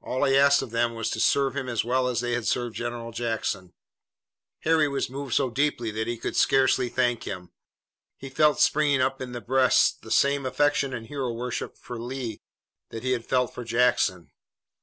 [0.00, 2.74] All he asked of them was to serve him as well as they had served
[2.74, 3.74] General Jackson.
[4.60, 7.50] Harry was moved so deeply that he could scarcely thank him.
[8.16, 12.40] He felt springing up in his breast the same affection and hero worship for Lee
[12.88, 14.30] that he had felt for Jackson.